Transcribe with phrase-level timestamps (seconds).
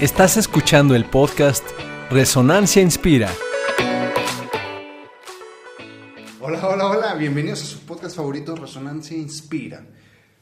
[0.00, 1.68] Estás escuchando el podcast
[2.08, 3.32] Resonancia Inspira.
[6.40, 9.84] Hola, hola, hola, bienvenidos a su podcast favorito Resonancia Inspira.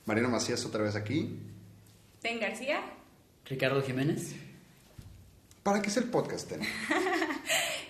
[0.04, 1.40] Mariano Macías otra vez aquí.
[2.20, 2.82] Ten García.
[3.46, 4.34] Ricardo Jiménez.
[5.62, 6.60] ¿Para qué es el podcast, Ten?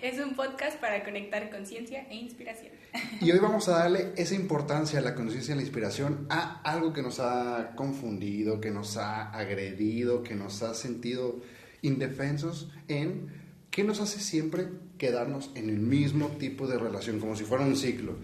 [0.02, 2.72] Es un podcast para conectar conciencia e inspiración.
[3.20, 6.92] Y hoy vamos a darle esa importancia a la conciencia y la inspiración a algo
[6.92, 11.40] que nos ha confundido, que nos ha agredido, que nos ha sentido
[11.82, 13.28] indefensos en
[13.70, 17.76] qué nos hace siempre quedarnos en el mismo tipo de relación, como si fuera un
[17.76, 18.16] ciclo.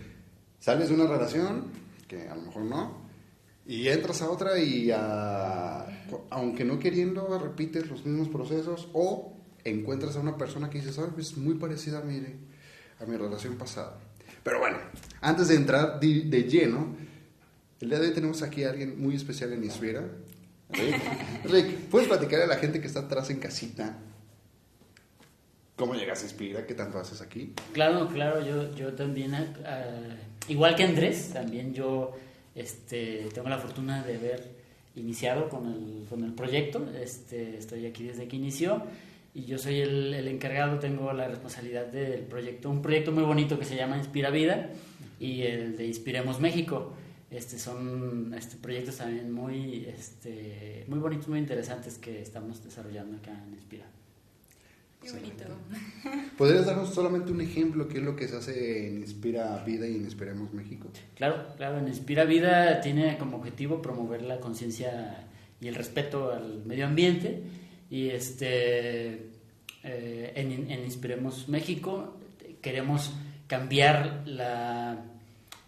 [0.58, 1.66] Sales de una relación,
[2.08, 3.02] que a lo mejor no,
[3.66, 5.86] y entras a otra y ah,
[6.30, 11.10] aunque no queriendo repites los mismos procesos o encuentras a una persona que dices, "Ay,
[11.18, 12.20] es muy parecida a mi,
[12.98, 13.98] a mi relación pasada.
[14.42, 14.78] Pero bueno,
[15.20, 16.96] antes de entrar de, de lleno,
[17.80, 20.04] el día de hoy tenemos aquí a alguien muy especial en Inspira.
[21.44, 23.98] Rick, ¿puedes platicar a la gente que está atrás en casita
[25.76, 26.66] cómo llegas a Inspira?
[26.66, 27.54] ¿Qué tanto haces aquí?
[27.72, 30.16] Claro, claro, yo, yo también, ah,
[30.48, 32.16] igual que Andrés, también yo
[32.54, 34.50] este, tengo la fortuna de haber
[34.94, 36.86] iniciado con el, con el proyecto.
[37.00, 38.82] Este, estoy aquí desde que inició
[39.34, 43.64] y yo soy el, encargado, tengo la responsabilidad del proyecto, un proyecto muy bonito que
[43.64, 44.70] se llama Inspira Vida
[45.18, 46.92] y el de Inspiremos México.
[47.32, 53.32] Este, son este, proyectos también muy, este, muy bonitos, muy interesantes que estamos desarrollando acá
[53.46, 53.86] en Inspira.
[55.00, 55.44] Qué bonito.
[56.36, 59.96] ¿Podrías darnos solamente un ejemplo qué es lo que se hace en Inspira Vida y
[59.96, 60.88] en Inspiremos México?
[61.16, 65.26] Claro, claro, en Inspira Vida tiene como objetivo promover la conciencia
[65.58, 67.42] y el respeto al medio ambiente
[67.88, 69.30] y este,
[69.82, 72.18] eh, en, en, Inspiremos México
[72.60, 73.14] queremos
[73.46, 75.11] cambiar la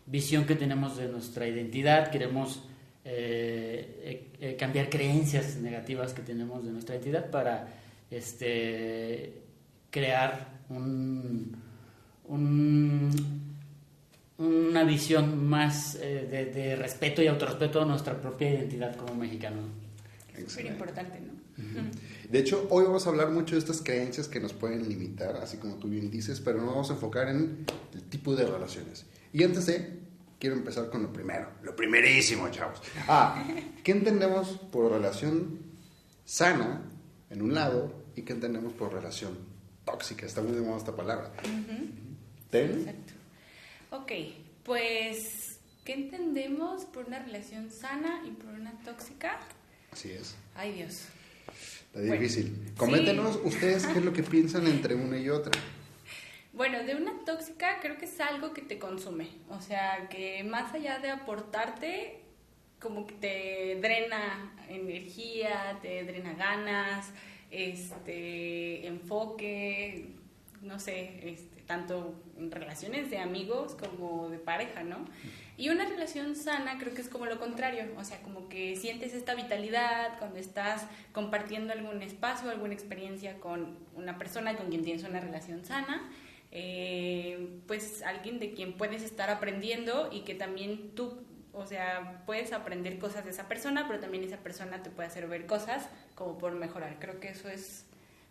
[0.06, 2.62] visión que tenemos de nuestra identidad, queremos
[3.04, 7.68] eh, eh, cambiar creencias negativas que tenemos de nuestra identidad para
[8.10, 9.42] este,
[9.90, 11.56] crear un,
[12.24, 13.10] un,
[14.38, 19.62] una visión más eh, de, de, respeto y autorrespeto a nuestra propia identidad como mexicano.
[20.46, 21.34] Súper importante, ¿no?
[22.28, 25.58] De hecho, hoy vamos a hablar mucho de estas creencias que nos pueden limitar, así
[25.58, 27.64] como tú bien dices, pero nos vamos a enfocar en
[27.94, 29.06] el tipo de relaciones.
[29.34, 29.98] Y antes de,
[30.38, 32.80] quiero empezar con lo primero, lo primerísimo, chavos.
[33.08, 33.44] Ah,
[33.82, 35.58] ¿qué entendemos por relación
[36.24, 36.82] sana,
[37.30, 39.36] en un lado, y qué entendemos por relación
[39.84, 40.24] tóxica?
[40.24, 41.32] Está muy de moda esta palabra.
[41.42, 41.90] Uh -huh.
[42.48, 42.78] ¿Ten?
[42.78, 43.12] Exacto.
[43.90, 44.12] Ok,
[44.62, 49.40] pues, ¿qué entendemos por una relación sana y por una tóxica?
[49.90, 50.36] Así es.
[50.54, 51.06] Ay, Dios.
[51.92, 52.52] Está difícil.
[52.54, 53.40] Bueno, Coméntenos sí.
[53.46, 55.60] ustedes qué es lo que piensan entre una y otra.
[56.54, 59.28] Bueno, de una tóxica creo que es algo que te consume.
[59.50, 62.20] O sea, que más allá de aportarte,
[62.78, 67.12] como que te drena energía, te drena ganas,
[67.50, 70.10] este, enfoque,
[70.62, 74.98] no sé, este, tanto en relaciones de amigos como de pareja, ¿no?
[75.56, 79.12] Y una relación sana creo que es como lo contrario, o sea, como que sientes
[79.12, 85.02] esta vitalidad cuando estás compartiendo algún espacio, alguna experiencia con una persona con quien tienes
[85.02, 86.10] una relación sana,
[86.54, 91.22] eh, pues alguien de quien puedes estar aprendiendo y que también tú,
[91.52, 95.28] o sea, puedes aprender cosas de esa persona, pero también esa persona te puede hacer
[95.28, 96.96] ver cosas como por mejorar.
[97.00, 97.84] Creo que eso es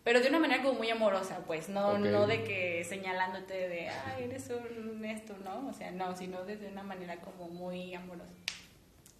[0.03, 2.11] pero de una manera como muy amorosa, pues, no, okay.
[2.11, 5.69] no de que señalándote de, ay, eres un esto, ¿no?
[5.69, 8.33] O sea, no, sino desde una manera como muy amorosa.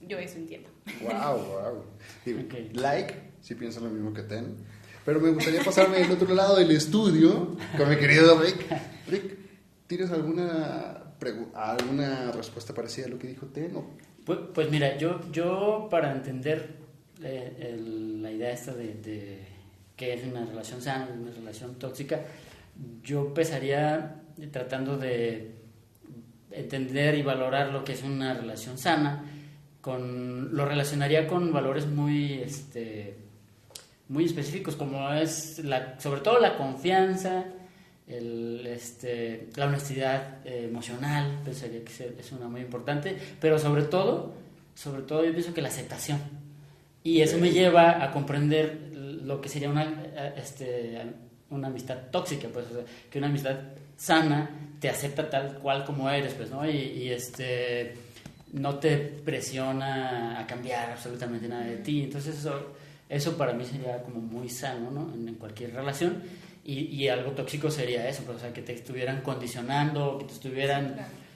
[0.02, 0.69] Yo eso entiendo.
[1.02, 1.86] Wow, wow.
[2.25, 2.69] Digo, okay.
[2.74, 4.58] Like, si pienso lo mismo que Ten.
[5.06, 8.66] Pero me gustaría pasarme del otro lado del estudio con mi querido Rick.
[9.08, 9.38] Rick,
[9.88, 11.03] ¿tienes alguna,
[11.53, 13.75] alguna respuesta parecida a lo que dijo Ten?
[13.75, 13.86] ¿O?
[14.25, 16.78] Pues, pues, mira, yo, yo para entender
[17.22, 17.78] eh,
[18.22, 19.40] la idea esta de, de
[19.97, 22.22] que es una relación sana, una relación tóxica,
[23.03, 24.22] yo empezaría
[24.52, 25.52] tratando de
[26.52, 29.25] entender y valorar lo que es una relación sana,
[29.81, 33.18] con, lo relacionaría con valores muy, este,
[34.09, 37.45] muy específicos, como es la, sobre todo la confianza,
[38.07, 44.33] el, este, la honestidad eh, emocional, pensaría que es una muy importante, pero sobre todo,
[44.75, 46.19] sobre todo yo pienso que la aceptación.
[47.03, 50.03] Y eso me lleva a comprender lo que sería una,
[50.38, 50.97] este,
[51.50, 53.57] una amistad tóxica, pues, o sea, que una amistad
[53.97, 56.67] sana te acepta tal cual como eres, pues, ¿no?
[56.69, 57.94] Y, y, este,
[58.53, 62.03] no te presiona a cambiar absolutamente nada de ti.
[62.03, 62.73] Entonces, eso,
[63.09, 65.13] eso para mí sería como muy sano, ¿no?
[65.13, 66.23] En, en cualquier relación.
[66.63, 70.33] Y, y, algo tóxico sería eso, pues, o sea, que te estuvieran condicionando, que te
[70.33, 70.95] estuvieran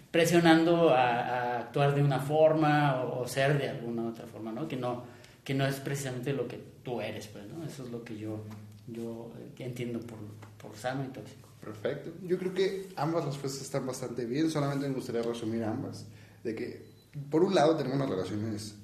[0.09, 4.69] presionando a, a actuar de una forma o, o, ser de alguna otra forma, ¿no?
[4.69, 5.03] Que no,
[5.43, 7.65] que no es precisamente lo que tú eres, pues, ¿no?
[7.65, 8.41] Eso es lo que yo
[8.87, 10.17] yo entiendo por,
[10.61, 11.49] por sano y tóxico.
[11.61, 12.11] Perfecto.
[12.23, 16.05] Yo creo que ambas respuestas están bastante bien, solamente me gustaría resumir ambas.
[16.43, 16.85] De que,
[17.29, 18.75] por un lado, tenemos las relaciones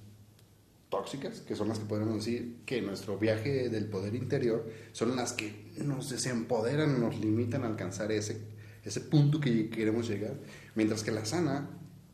[0.94, 5.34] tóxicas, que son las que podemos decir que nuestro viaje del poder interior son las
[5.34, 8.40] que nos desempoderan, nos limitan a alcanzar ese,
[8.84, 10.36] ese punto que queremos llegar,
[10.76, 11.68] mientras que la sana,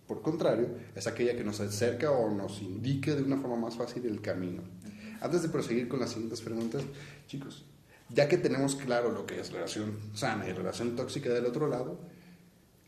[0.08, 4.06] por contrario, es aquella que nos acerca o nos indica de una forma más fácil
[4.06, 4.62] el camino.
[5.20, 6.81] Antes de proseguir con las siguientes preguntas,
[7.28, 7.66] chicos,
[8.08, 12.00] ya que tenemos claro lo que es relación sana y relación tóxica del otro lado,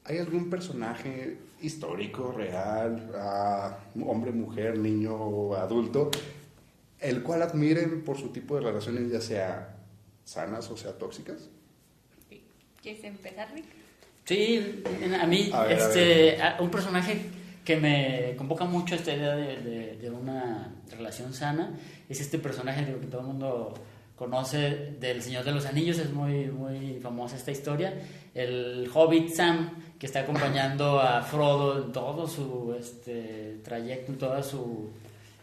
[0.04, 3.12] ¿hay algún personaje histórico, real,
[3.96, 6.10] uh, hombre, mujer, niño o adulto,
[7.00, 9.78] el cual admiren por su tipo de relaciones, ya sea
[10.24, 11.50] sanas o sea tóxicas?
[12.82, 13.66] ¿Quieres empezar, Rick?
[14.26, 14.84] Sí,
[15.20, 17.22] a mí, a ver, este, a un personaje
[17.64, 21.78] que me convoca mucho esta idea de, de, de, una relación sana
[22.10, 23.74] es este personaje que todo el mundo
[24.16, 28.02] conoce del Señor de los Anillos, es muy, muy famosa esta historia,
[28.36, 29.72] el hobbit Sam,
[30.02, 34.90] que está acompañando a Frodo en todo su este, trayecto, en toda su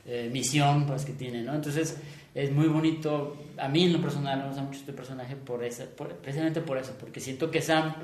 [0.04, 1.54] eh, misión pues, que tiene, ¿no?
[1.54, 1.96] Entonces
[2.34, 5.84] es muy bonito, a mí en lo personal me gusta mucho este personaje por esa,
[6.20, 7.94] precisamente por eso, porque siento que Sam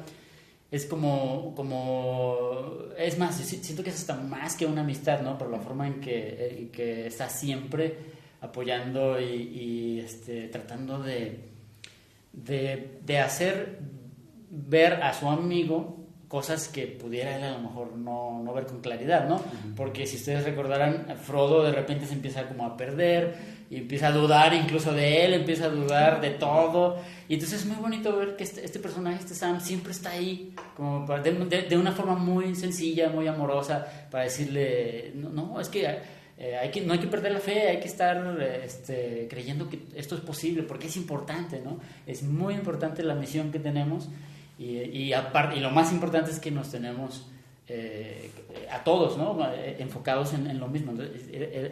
[0.70, 5.36] es como, como, es más, siento que es hasta más que una amistad, ¿no?
[5.36, 7.96] Por la forma en que, que está siempre
[8.40, 11.36] apoyando y, y este, tratando de,
[12.32, 13.80] de, de, hacer
[14.50, 18.80] ver a su amigo cosas que pudiera él a lo mejor no, no ver con
[18.80, 19.36] claridad, ¿no?
[19.36, 19.74] Uh -huh.
[19.76, 23.34] Porque si ustedes recordarán, Frodo de repente se empieza como a perder
[23.70, 26.98] y empieza a dudar incluso de él, empieza a dudar de todo.
[27.28, 30.54] Y entonces es muy bonito ver que este, este personaje, este Sam, siempre está ahí,
[30.76, 35.60] como para, de, de, de, una forma muy sencilla, muy amorosa, para decirle, no, no
[35.60, 35.98] es que
[36.36, 39.80] eh, hay que, no hay que perder la fe, hay que estar este, creyendo que
[39.94, 41.78] esto es posible, porque es importante, ¿no?
[42.06, 44.08] Es muy importante la misión que tenemos
[44.58, 47.26] y, y, aparte, y lo más importante es que nos tenemos
[47.66, 48.30] eh,
[48.70, 49.38] a todos, ¿no?
[49.78, 50.92] Enfocados en, en, lo mismo.
[50.92, 51.22] Entonces,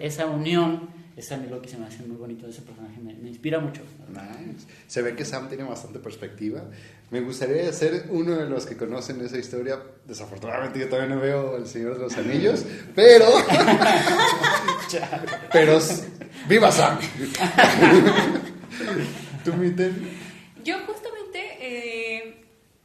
[0.00, 2.99] esa unión es a mí lo que se me hace muy bonito de ese personaje,
[3.00, 3.82] me, me inspira mucho.
[4.08, 4.67] Nice.
[4.87, 6.64] Se ve que Sam tiene bastante perspectiva.
[7.11, 9.79] Me gustaría ser uno de los que conocen esa historia.
[10.06, 12.64] Desafortunadamente yo todavía no veo El Señor de los Anillos,
[12.94, 13.26] pero...
[15.52, 15.79] pero
[16.49, 16.99] ¡viva Sam!
[19.44, 20.08] ¿Tú, Miten?
[20.64, 20.81] Yo eh,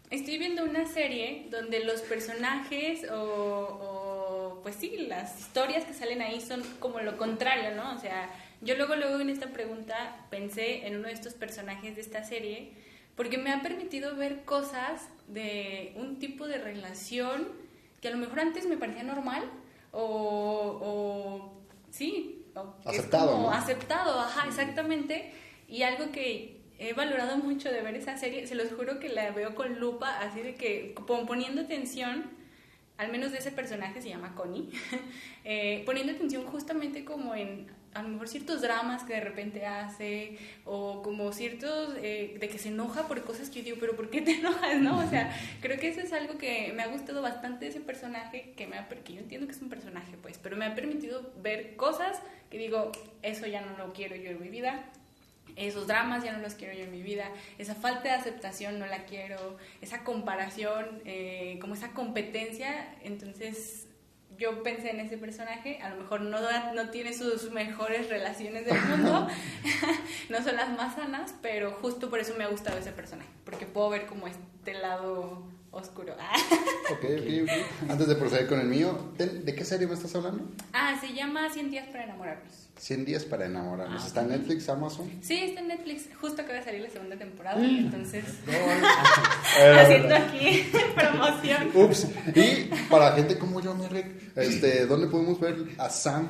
[0.10, 6.22] estoy viendo una serie donde los personajes o, o, pues sí, las historias que salen
[6.22, 7.96] ahí son como lo contrario, ¿no?
[7.96, 8.30] O sea,
[8.62, 12.74] yo luego, luego en esta pregunta pensé en uno de estos personajes de esta serie
[13.16, 17.48] porque me ha permitido ver cosas de un tipo de relación
[18.00, 19.44] que a lo mejor antes me parecía normal
[19.92, 21.54] o, o
[21.90, 23.32] sí, o aceptado.
[23.32, 23.52] Como ¿no?
[23.52, 25.34] Aceptado, ajá, exactamente.
[25.68, 29.32] Y algo que he valorado mucho de ver esa serie, se los juro que la
[29.32, 30.96] veo con lupa, así de que
[31.28, 32.26] poniendo atención,
[32.98, 34.70] al menos de ese personaje se llama Connie,
[35.44, 40.38] eh, poniendo atención justamente como en a lo mejor ciertos dramas que de repente hace
[40.66, 44.12] o como ciertos eh, de que se enoja por cosas que yo digo, pero ¿por
[44.12, 44.80] qué te enojas?
[44.80, 45.00] ¿no?
[45.00, 48.54] O sea, creo que eso es algo que me ha gustado bastante de ese personaje,
[48.56, 51.34] que, me ha, que yo entiendo que es un personaje, pues, pero me ha permitido
[51.42, 52.22] ver cosas
[52.52, 52.92] que digo,
[53.24, 54.86] eso ya no lo quiero yo en mi vida,
[55.58, 57.26] esos dramas ya no los quiero yo en mi vida,
[57.58, 63.88] esa falta de aceptación no la quiero, esa comparación, eh, como esa competencia, entonces
[64.38, 66.40] yo pensé en ese personaje, a lo mejor no,
[66.74, 69.28] no tiene sus mejores relaciones del mundo,
[70.30, 73.66] no son las más sanas, pero justo por eso me ha gustado ese personaje, porque
[73.66, 75.44] puedo ver como este lado
[75.78, 76.14] oscuro.
[76.92, 77.90] ok, ok, ok.
[77.90, 80.44] Antes de proceder con el mío, ¿de, ¿de, qué serie me estás hablando?
[80.74, 82.68] Ah, se llama 100 días para enamorarnos.
[82.80, 84.04] 100 días para enamorarnos.
[84.04, 85.10] Ah, ¿Está en Netflix, Amazon?
[85.22, 86.10] Sí, está en Netflix.
[86.20, 87.78] Justo acaba de salir la segunda temporada, mm.
[87.78, 88.26] entonces
[89.78, 91.72] haciendo aquí promoción.
[91.74, 92.08] Ups.
[92.36, 96.28] Y para gente como yo, Merrick, este, ¿dónde podemos ver a Sam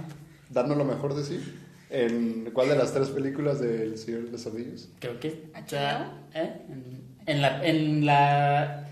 [0.50, 1.64] dando lo mejor de sí?
[1.90, 4.90] ¿En cuál de las tres películas del Señor de los Anillos?
[5.00, 6.62] Creo que está ¿eh?
[6.70, 7.66] en, en la...
[7.66, 8.87] En la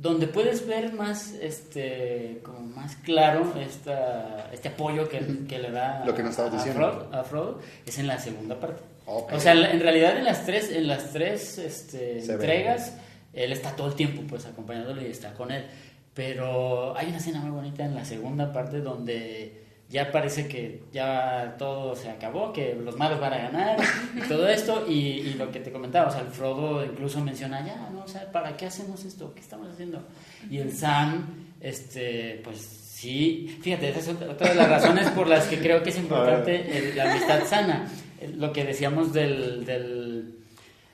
[0.00, 6.04] donde puedes ver más este como más claro esta, este apoyo que, que le da
[6.06, 6.90] Lo que nos a, diciendo.
[6.90, 9.36] Frodo, a, Frodo, es en la segunda parte okay.
[9.36, 12.94] o sea en realidad en las tres en las tres este, entregas
[13.34, 13.44] ve.
[13.44, 15.66] él está todo el tiempo pues acompañándolo y está con él
[16.14, 21.56] pero hay una escena muy bonita en la segunda parte donde ya parece que ya
[21.58, 23.76] todo se acabó, que los malos van a ganar
[24.16, 27.66] y todo esto, y, y, lo que te comentaba, o sea, el Frodo incluso menciona,
[27.66, 28.04] ya, ¿no?
[28.04, 29.34] O sea, ¿para qué hacemos esto?
[29.34, 30.06] ¿Qué estamos haciendo?
[30.48, 35.46] Y el Sam, este, pues sí, fíjate, esa es otra de las razones por las
[35.46, 37.90] que creo que es importante el, la amistad sana,
[38.36, 40.36] lo que decíamos del, del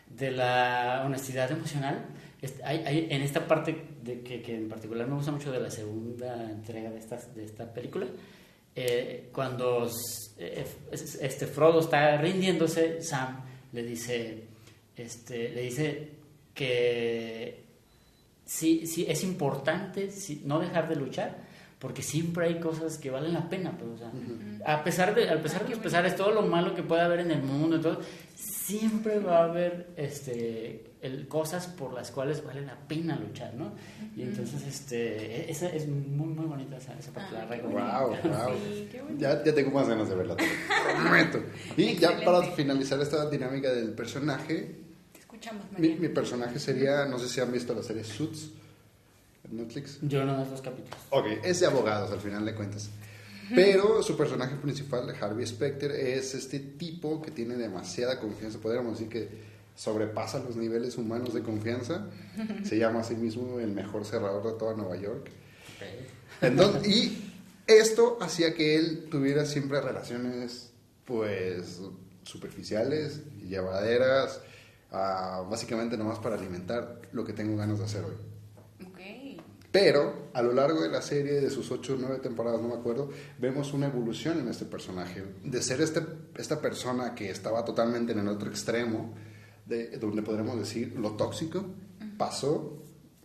[0.09, 2.07] de la honestidad emocional.
[2.65, 5.71] Hay, hay, en esta parte de que, que, en particular me gusta mucho de la
[5.71, 8.07] segunda entrega de esta, de esta película,
[8.79, 9.91] eh, cuando
[10.37, 13.41] eh, este Frodo está rindiéndose, Sam
[13.73, 14.45] le dice,
[14.95, 16.11] este, le dice
[16.55, 17.65] que
[18.45, 20.11] sí, sí es importante
[20.45, 21.39] no dejar de luchar,
[21.79, 24.03] porque siempre hay cosas que valen la pena, pues,
[24.67, 27.31] a pesar de, a pesar de los pesares, todo lo malo que pueda haber en
[27.31, 28.01] el mundo, todo,
[28.67, 33.73] siempre va a haber este, el, cosas por las cuales vale la pena luchar, ¿no?
[34.17, 39.19] Y entonces, este, e, esa es muy, muy bonita esa, esa parte, la Wow, wow.
[39.19, 40.37] ya, ya tengo más ganas de verla.
[41.77, 44.77] y ya para finalizar esta dinámica del personaje,
[45.13, 48.51] Te escuchamos, mi, mi, personaje sería, no sé si han visto la serie Suits
[49.51, 49.99] Netflix.
[50.03, 50.99] Yo no veo los capítulos.
[51.11, 52.91] Ok, es de abogados al final de cuentas.
[53.55, 58.59] Pero su personaje principal, Harvey Specter, es este tipo que tiene demasiada confianza.
[58.59, 59.29] Podríamos decir que
[59.77, 62.07] sobrepasa los niveles humanos de confianza.
[62.65, 65.31] Se llama a sí mismo el mejor cerrador de toda Nueva York.
[66.41, 67.33] Entonces, y
[67.67, 70.73] esto hacía que él tuviera siempre relaciones,
[71.05, 71.81] pues,
[72.23, 74.41] superficiales, llevaderas,
[74.91, 78.17] uh, básicamente nomás para alimentar lo que tengo ganas de hacer hoy.
[79.77, 82.77] Pero a lo largo de la serie, de sus ocho o nueve temporadas, no me
[82.77, 85.23] acuerdo, vemos una evolución en este personaje.
[85.45, 86.01] De ser este,
[86.35, 89.13] esta persona que estaba totalmente en el otro extremo,
[89.67, 91.63] de, donde podremos decir lo tóxico,
[92.17, 92.83] pasó,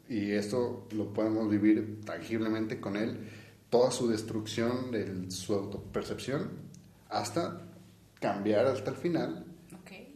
[0.10, 3.30] y esto lo podemos vivir tangiblemente con él,
[3.70, 6.50] toda su destrucción de su autopercepción,
[7.08, 7.62] hasta
[8.20, 9.46] cambiar hasta el final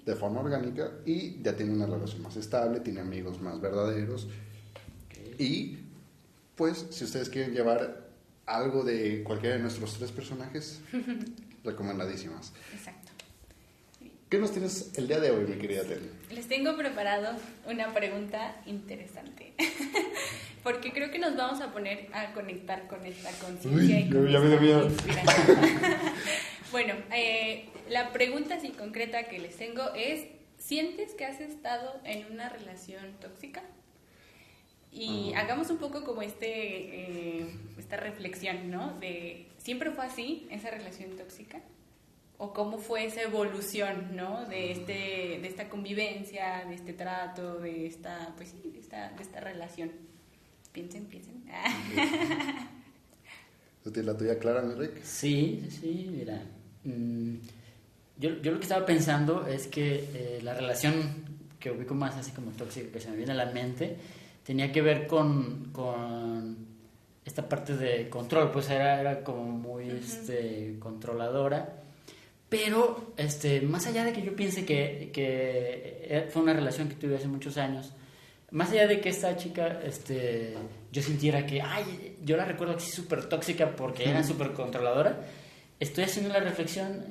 [0.06, 4.28] de forma orgánica y ya tiene una relación más estable, tiene amigos más verdaderos
[5.40, 5.85] y
[6.56, 8.06] pues si ustedes quieren llevar
[8.46, 10.82] algo de cualquiera de nuestros tres personajes,
[11.64, 12.54] recomendadísimas.
[12.74, 13.12] Exacto.
[14.30, 16.12] ¿Qué nos tienes el día de hoy, mi querida Tel?
[16.32, 19.54] Les tengo preparado una pregunta interesante.
[20.64, 24.40] Porque creo que nos vamos a poner a conectar con esta conciencia y con ya
[24.40, 24.90] me miedo.
[26.72, 30.26] bueno, eh, la pregunta así concreta que les tengo es,
[30.58, 33.62] ¿sientes que has estado en una relación tóxica?
[34.96, 37.48] Y hagamos un poco como este, eh,
[37.78, 38.98] esta reflexión, ¿no?
[39.00, 41.62] De, ¿siempre fue así esa relación tóxica?
[42.38, 44.46] ¿O cómo fue esa evolución, ¿no?
[44.46, 44.94] De, este,
[45.42, 49.92] de esta convivencia, de este trato, de esta, pues sí, de esta, de esta relación.
[50.72, 51.44] Piensen, piensen.
[53.84, 55.02] ¿Tienes la tuya clara, Enrique?
[55.04, 56.42] Sí, sí, mira.
[56.86, 57.36] Mm,
[58.18, 61.26] yo, yo, lo que estaba pensando es que eh, la relación
[61.60, 63.98] que ubico más así como tóxica que se me viene a la mente
[64.46, 66.56] tenía que ver con, con
[67.26, 71.82] esta parte de control, pues era, era como muy este, controladora.
[72.48, 77.16] Pero este, más allá de que yo piense que, que, fue una relación que tuve
[77.16, 77.92] hace muchos años,
[78.52, 80.54] más allá de que esta chica, este,
[80.92, 85.26] yo sintiera que, ay, yo la recuerdo así súper tóxica porque era súper controladora,
[85.80, 87.04] estoy haciendo la reflexión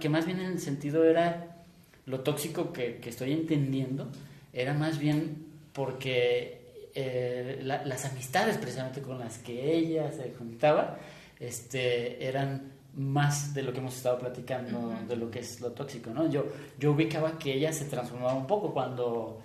[0.00, 1.58] que más bien en el sentido era
[2.06, 4.10] lo tóxico que, que estoy entendiendo,
[4.54, 6.57] era más bien porque
[6.94, 10.98] eh, las amistades precisamente con las que ella se juntaba
[11.38, 16.10] este, eran más de lo que hemos estado platicando, de lo que es lo tóxico,
[16.10, 16.28] ¿no?
[16.28, 16.46] Yo,
[16.78, 19.42] yo ubicaba que ella se transformaba un poco cuando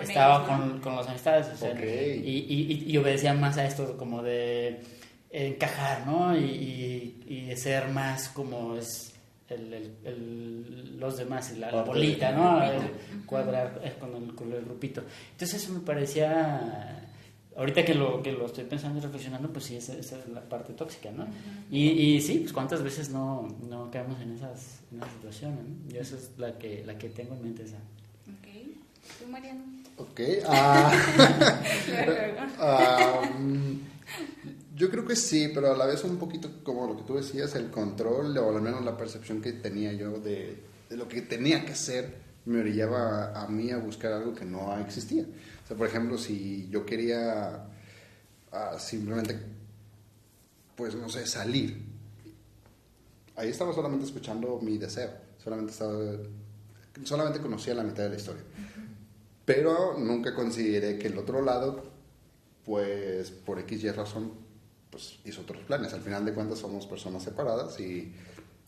[0.00, 1.48] estaba con, con, las amistades,
[1.80, 4.80] y, y, obedecía más a esto como de
[5.30, 6.36] encajar, ¿no?
[6.36, 9.13] Y, y, de ser más como es
[9.48, 12.60] el, los demás, la, la bolita, ¿no?
[13.26, 15.02] cuadrar eh, con el, con el grupito.
[15.32, 17.04] Entonces eso me parecía
[17.56, 20.72] ahorita que lo, que lo estoy pensando y reflexionando, pues sí, esa, es la parte
[20.72, 21.26] tóxica, ¿no?
[21.70, 25.92] y, y, sí, pues cuántas veces no, no caemos en esas, en esas situaciones, ¿no?
[25.92, 27.76] Yo esa es la que, la que tengo en mente esa.
[27.76, 28.48] Ok.
[29.20, 29.62] ¿Tú, Mariano?
[29.96, 30.20] Ok.
[32.56, 33.78] Uh,
[34.74, 37.54] Yo creo que sí, pero a la vez un poquito como lo que tú decías,
[37.54, 40.58] el control o al menos la percepción que tenía yo de,
[40.90, 44.76] de lo que tenía que ser me orillaba a, mí a buscar algo que no
[44.78, 45.22] existía.
[45.22, 47.66] O sea, por ejemplo, si yo quería
[48.52, 49.38] ah, simplemente,
[50.76, 51.82] pues no sé, salir,
[53.36, 55.10] ahí estaba solamente escuchando mi deseo,
[55.42, 55.98] solamente estaba,
[57.04, 58.42] solamente conocía la mitad de la historia.
[59.44, 61.84] Pero nunca consideré que el otro lado,
[62.64, 64.43] pues por X y razón,
[64.94, 65.92] pues hizo otros planes.
[65.92, 68.12] Al final de cuentas somos personas separadas y,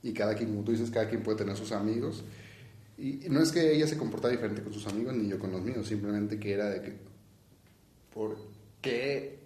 [0.02, 2.24] y cada quien, como tú dices, cada quien puede tener sus amigos.
[2.98, 5.62] Y, no es que ella se comportara diferente con sus amigos ni yo con los
[5.62, 6.94] míos, simplemente que era de que,
[8.12, 8.36] ¿por
[8.82, 9.38] qué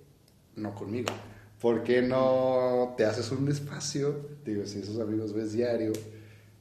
[0.57, 1.13] no conmigo?
[1.61, 4.31] ¿Por qué no te haces un espacio?
[4.47, 5.93] Digo, si esos amigos ves diario,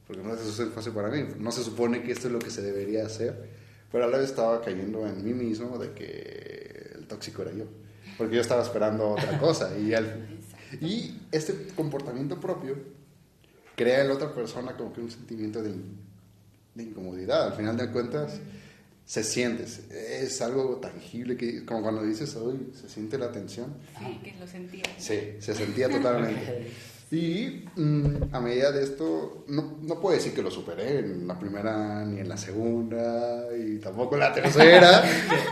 [0.06, 1.24] ¿por qué no haces un espacio para mí?
[1.38, 3.48] No se supone que esto es lo que se debería hacer,
[3.90, 7.64] Pero a la vez estaba cayendo en mí mismo de que el tóxico era yo.
[8.20, 9.76] Porque yo estaba esperando otra cosa.
[9.78, 10.28] Y, al-
[10.80, 12.76] y este comportamiento propio
[13.74, 15.72] crea en la otra persona como que un sentimiento de,
[16.74, 17.46] de incomodidad.
[17.48, 18.38] Al final de cuentas,
[19.06, 19.64] se siente.
[19.90, 23.74] Es algo tangible que, como cuando dices, hoy se siente la tensión.
[23.98, 24.84] Sí, que lo sentía.
[24.98, 26.70] Sí, se sentía totalmente.
[27.12, 31.36] Y mm, a medida de esto, no, no puedo decir que lo superé en la
[31.36, 35.02] primera ni en la segunda y tampoco en la tercera,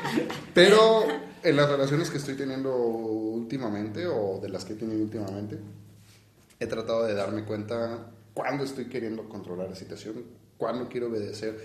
[0.55, 1.05] pero
[1.43, 5.59] en las relaciones que estoy teniendo últimamente o de las que he tenido últimamente,
[6.61, 10.25] he tratado de darme cuenta cuándo estoy queriendo controlar la situación,
[10.57, 11.59] cuándo quiero obedecer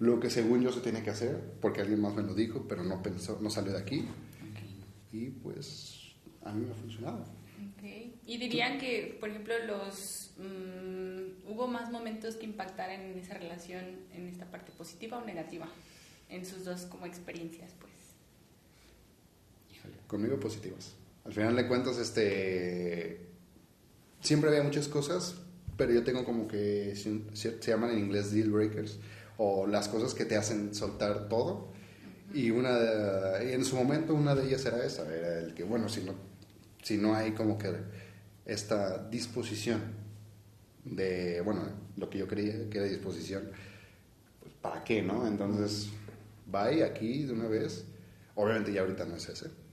[0.00, 2.82] lo que según yo se tiene que hacer, porque alguien más me lo dijo, pero
[2.82, 4.08] no pensó, no salió de aquí.
[5.12, 6.14] Y pues
[6.44, 7.24] a mí me ha funcionado.
[8.26, 13.84] Y dirían que, por ejemplo, los mm, hubo más momentos que impactaran en esa relación,
[14.12, 15.68] en esta parte positiva o negativa,
[16.28, 17.93] en sus dos como experiencias, pues.
[20.06, 20.92] Conmigo positivas.
[21.24, 23.26] Al final de cuentas, este.
[24.20, 25.36] Siempre había muchas cosas,
[25.76, 26.94] pero yo tengo como que.
[26.96, 28.98] Se llaman en inglés deal breakers,
[29.38, 31.72] o las cosas que te hacen soltar todo.
[32.32, 35.88] Y una de- en su momento, una de ellas era esa: era el que, bueno,
[35.88, 36.14] si no,
[36.82, 37.72] si no hay como que
[38.44, 39.80] esta disposición
[40.84, 41.40] de.
[41.40, 41.62] Bueno,
[41.96, 43.50] lo que yo creía que era disposición,
[44.40, 45.26] pues ¿para qué, no?
[45.26, 45.88] Entonces,
[46.46, 47.84] bye aquí de una vez.
[48.34, 49.63] Obviamente ya ahorita no es ese.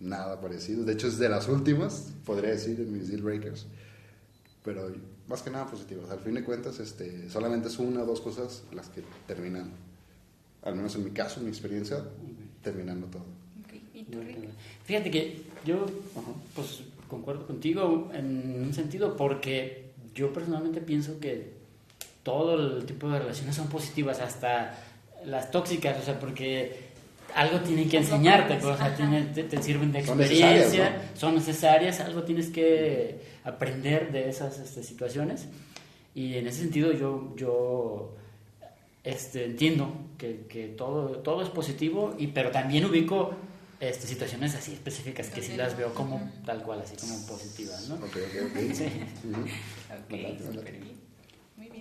[0.00, 0.84] Nada parecido.
[0.84, 3.66] De hecho, es de las últimas, podría decir, en mis deal breakers.
[4.64, 4.92] Pero
[5.28, 6.10] más que nada positivas.
[6.10, 9.70] Al fin de cuentas, este, solamente es una o dos cosas las que terminan,
[10.62, 12.04] al menos en mi caso, en mi experiencia,
[12.62, 13.22] terminando todo.
[13.64, 13.74] Ok.
[13.94, 14.50] ¿Y tú, Rick?
[14.84, 15.86] Fíjate que yo
[16.54, 21.54] pues concuerdo contigo en un sentido porque yo personalmente pienso que
[22.22, 24.78] todo el tipo de relaciones son positivas, hasta
[25.24, 26.85] las tóxicas, o sea, porque
[27.36, 31.18] algo tienen que enseñarte, pues, o sea, tienen- te, te sirven de Son experiencia, necesarias,
[31.18, 35.46] son necesarias, algo tienes que aprender de esas este, situaciones.
[36.14, 38.14] Y en ese sentido yo, yo
[39.04, 43.34] este, entiendo que, que todo, todo es positivo, y, pero también ubico
[43.80, 47.96] este, situaciones así específicas que sí las veo como tal cual, así como positivas, ¿no?
[47.96, 48.74] Ok, ok, ok.
[48.74, 48.84] Sí.
[49.28, 49.42] Ujú.
[49.42, 50.95] Ok,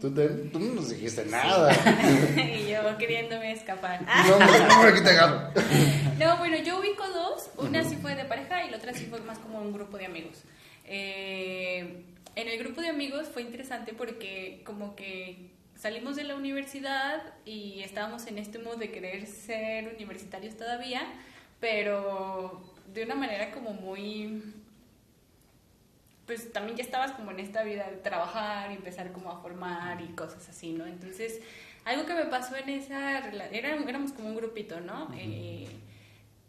[0.02, 1.74] Tú, te- tú no nos dijiste nada.
[2.38, 4.02] y yo queriéndome escapar.
[4.04, 5.50] no, no, no, aquí te agarro.
[6.20, 7.50] No, bueno, yo ubico dos.
[7.58, 10.06] Una sí fue de pareja y la otra sí fue más como un grupo de
[10.06, 10.44] amigos.
[10.86, 12.04] Eh,
[12.36, 17.82] en el grupo de amigos fue interesante porque como que salimos de la universidad y
[17.82, 21.02] estábamos en este modo de querer ser universitarios todavía,
[21.60, 24.42] pero de una manera como muy
[26.26, 30.02] pues también ya estabas como en esta vida de trabajar y empezar como a formar
[30.02, 30.86] y cosas así, ¿no?
[30.86, 31.42] Entonces,
[31.84, 33.20] algo que me pasó en esa
[33.52, 35.10] era, éramos como un grupito, ¿no?
[35.16, 35.68] Eh,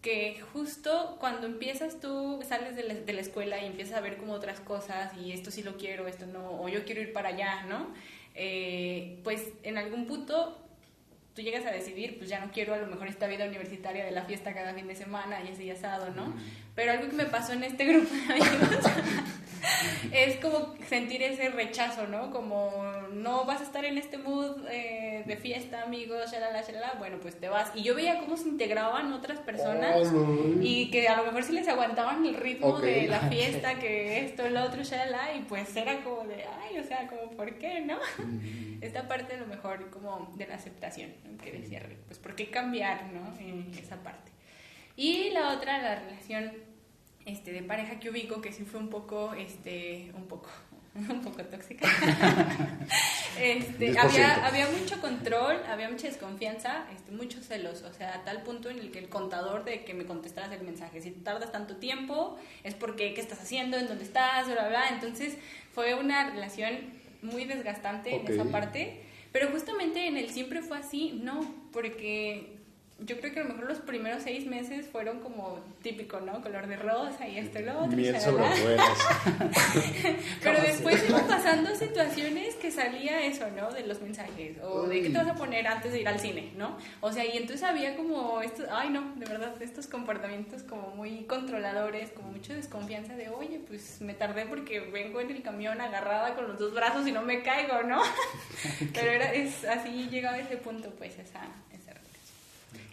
[0.00, 4.16] que justo cuando empiezas tú, sales de la, de la escuela y empiezas a ver
[4.16, 7.30] como otras cosas y esto sí lo quiero, esto no, o yo quiero ir para
[7.30, 7.88] allá, ¿no?
[8.34, 10.65] Eh, pues en algún punto
[11.37, 14.11] tú llegas a decidir, pues ya no quiero a lo mejor esta vida universitaria de
[14.11, 16.35] la fiesta cada fin de semana y ese y asado, ¿no?
[16.75, 18.85] Pero algo que me pasó en este grupo de amigos
[20.12, 22.31] es como sentir ese rechazo, ¿no?
[22.31, 22.72] Como
[23.12, 27.38] no vas a estar en este mood eh, de fiesta, amigos, shalala, shalala, bueno, pues
[27.38, 27.70] te vas.
[27.75, 30.09] Y yo veía cómo se integraban otras personas
[30.61, 32.83] y que a lo mejor sí les aguantaban el ritmo Ok.
[32.83, 36.85] de la fiesta, que esto, lo otro, shalala, y pues era como de, ay, o
[36.85, 37.99] sea, como, ¿por qué, no?
[38.81, 41.38] Esta parte a lo mejor como de la aceptación, ¿no?
[41.38, 43.38] que decía Rick, pues ¿por qué cambiar, no?
[43.38, 44.32] En esa parte.
[44.96, 46.52] Y la otra, la relación
[47.26, 50.48] este, de pareja que ubico, que sí fue un poco, este, un poco,
[50.94, 51.86] un poco tóxica.
[53.40, 53.98] este, 10%.
[53.98, 58.70] había, había mucho control, había mucha desconfianza, este, muchos celos, o sea, a tal punto
[58.70, 62.38] en el que el contador de que me contestaras el mensaje, si tardas tanto tiempo,
[62.64, 63.76] es porque, ¿qué estás haciendo?
[63.76, 64.46] ¿En dónde estás?
[64.46, 64.88] Bla, bla, bla.
[64.90, 65.36] Entonces,
[65.72, 68.28] fue una relación muy desgastante Ok.
[68.28, 69.02] en esa parte,
[69.38, 72.55] pero justamente en el siempre fue así, no, porque
[73.00, 76.40] yo creo que a lo mejor los primeros seis meses fueron como típico, ¿no?
[76.40, 77.94] Color de rosa y esto y lo otro.
[77.94, 78.44] Miel sobre.
[80.42, 83.70] Pero ¿Cómo después iban pasando situaciones que salía eso, ¿no?
[83.70, 84.56] De los mensajes.
[84.62, 86.78] O de qué te vas a poner antes de ir al cine, ¿no?
[87.02, 91.24] O sea, y entonces había como estos, ay no, de verdad, estos comportamientos como muy
[91.24, 96.35] controladores, como mucha desconfianza de, oye, pues me tardé porque vengo en el camión agarrada
[96.35, 98.00] con los dos brazos y no me caigo, ¿no?
[98.94, 101.42] Pero era, es, así llegaba a ese punto, pues, esa.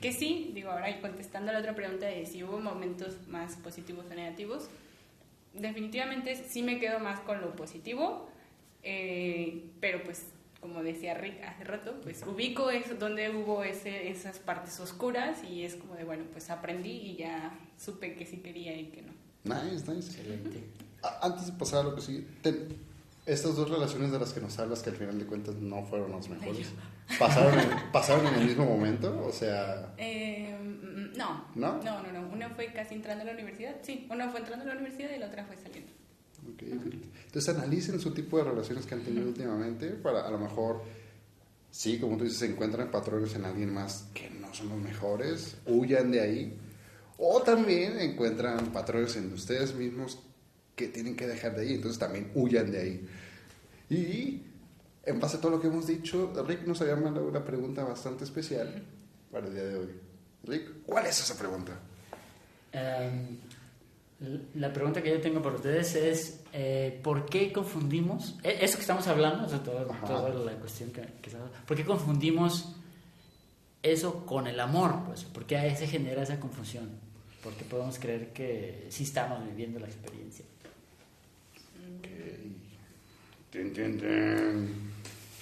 [0.04, 3.56] Que sí, digo, ahora y contestando a la otra pregunta de si hubo momentos más
[3.56, 4.68] positivos o negativos,
[5.54, 8.28] definitivamente sí me quedo más con lo positivo,
[8.84, 10.26] eh, pero pues
[10.60, 15.64] como decía Rick hace rato, pues ubico es donde hubo ese, esas partes oscuras y
[15.64, 19.14] es como de, bueno, pues aprendí y ya supe que sí quería y que no.
[19.46, 20.10] Nice, nice.
[20.12, 20.64] Excelente.
[21.22, 22.76] Antes de pasar a lo que sigue, ten-
[23.26, 26.12] estas dos relaciones de las que nos hablas, que al final de cuentas no fueron
[26.12, 26.68] las mejores,
[27.20, 29.26] ¿pasaron en, ¿pasaron en el mismo momento?
[29.26, 30.56] O sea, Eh,
[31.16, 31.82] no, ¿No?
[31.84, 32.28] no, no, no.
[32.34, 35.20] Una fue casi entrando a la universidad, sí, una fue entrando a la universidad y
[35.20, 35.92] la otra fue saliendo.
[36.44, 36.94] ok, ok.
[37.26, 40.84] entonces analicen su tipo de relaciones que han tenido últimamente para a lo mejor,
[41.72, 45.58] sí, como tú dices, se encuentran patrones en alguien más que no son los mejores,
[45.66, 46.58] huyan de ahí.
[47.18, 50.20] O también encuentran patrones en ustedes mismos
[50.76, 53.08] que tienen que dejar de ahí, entonces también huyan de ahí.
[53.90, 54.42] Y
[55.06, 58.24] en base a todo lo que hemos dicho, Rick nos había mandado una pregunta bastante
[58.24, 58.84] especial
[59.32, 59.90] para el día de hoy.
[60.46, 61.78] Rick, ¿cuál es esa pregunta?
[62.72, 63.38] Em,
[64.56, 68.82] la pregunta que yo tengo para ustedes es, eh, ¿por qué confundimos, e- eso que
[68.82, 72.76] estamos hablando, o sea, todo- toda la cuestión que, que estamos- ¿por qué confundimos
[73.84, 75.04] eso con el amor?
[75.06, 76.90] Pues, ¿Por qué se genera esa confusión?
[77.44, 80.46] ¿Por qué podemos creer que sí estamos viviendo la experiencia?
[82.04, 82.10] Ok.
[83.52, 84.70] Tin, tin, tin.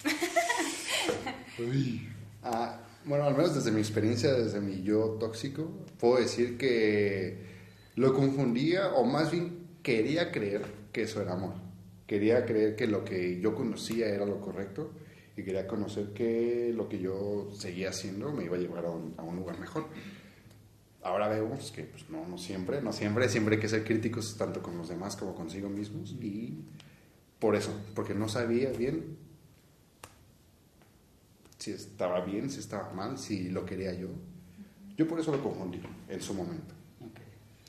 [1.68, 2.08] Uy.
[2.44, 7.38] Ah, bueno, al menos desde mi experiencia, desde mi yo tóxico, puedo decir que
[7.96, 11.54] lo confundía, o más bien quería creer que eso era amor.
[12.06, 14.92] Quería creer que lo que yo conocía era lo correcto
[15.38, 19.16] y quería conocer que lo que yo seguía haciendo me iba a llevar a un,
[19.18, 19.86] a un lugar mejor.
[21.04, 24.62] Ahora vemos que pues, no, no siempre, no siempre, siempre hay que ser críticos tanto
[24.62, 26.60] con los demás como consigo mismos y
[27.40, 29.18] por eso, porque no sabía bien
[31.58, 34.08] si estaba bien, si estaba mal, si lo quería yo.
[34.98, 36.74] Yo por eso lo confundí en su momento.
[37.02, 37.20] Ok.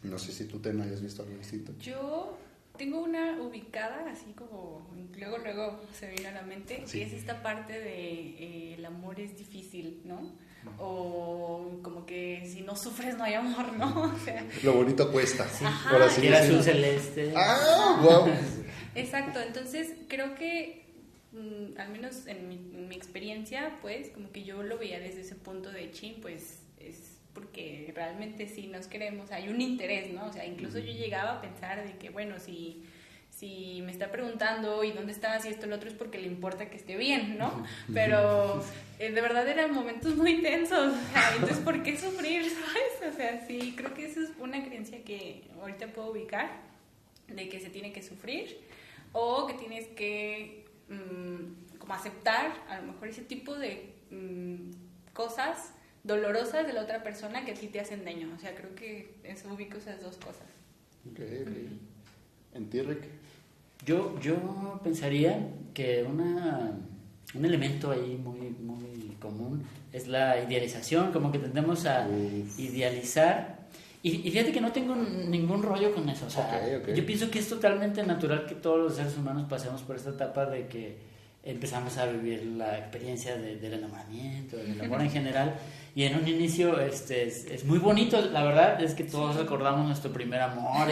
[0.04, 1.72] No sé si tú te no hayas visto algo distinto.
[1.78, 2.36] Yo
[2.76, 4.86] tengo una ubicada, así como
[5.18, 6.98] luego, luego se vino a la mente, Sí.
[7.00, 10.32] que es esta parte de eh, el amor es difícil, ¿no?
[10.78, 14.02] O como que si no sufres no hay amor, ¿no?
[14.14, 15.46] O sea, Lo bonito cuesta.
[15.90, 17.32] Ahora sí azul celeste.
[17.36, 18.28] Ah, wow.
[18.94, 20.84] Exacto, entonces creo que,
[21.32, 25.22] mm, al menos en mi, en mi experiencia, pues como que yo lo veía desde
[25.22, 30.26] ese punto de chin, pues es porque realmente sí nos queremos, hay un interés, ¿no?
[30.26, 32.84] O sea, incluso yo llegaba a pensar de que, bueno, si,
[33.42, 36.28] si me está preguntando y dónde estás y esto y lo otro es porque le
[36.28, 37.66] importa que esté bien, ¿no?
[37.92, 38.62] Pero
[39.00, 40.94] eh, de verdad eran momentos muy tensos,
[41.34, 43.12] entonces ¿por qué sufrir, sabes?
[43.12, 46.52] O sea, sí, creo que esa es una creencia que ahorita puedo ubicar
[47.26, 48.60] de que se tiene que sufrir
[49.10, 54.70] o que tienes que mm, como aceptar a lo mejor ese tipo de mm,
[55.14, 55.72] cosas
[56.04, 58.32] dolorosas de la otra persona que a ti te hacen daño.
[58.36, 60.46] O sea, creo que eso ubico esas dos cosas.
[61.10, 61.56] Ok, ok.
[62.54, 63.02] ¿En ti, Rick?
[63.84, 66.72] Yo, yo pensaría que una,
[67.34, 72.58] un elemento ahí muy, muy común es la idealización, como que tendemos a Uf.
[72.58, 73.62] idealizar.
[74.02, 76.26] Y, y fíjate que no tengo ningún rollo con eso.
[76.26, 76.60] O sea,
[76.94, 80.46] yo pienso que es totalmente natural que todos los seres humanos pasemos por esta etapa
[80.46, 81.11] de que
[81.44, 85.54] empezamos a vivir la experiencia de- del enamoramiento, del amor en general.
[85.94, 89.86] Y en un inicio este, es, es muy bonito, la verdad es que todos recordamos
[89.86, 90.88] nuestro primer amor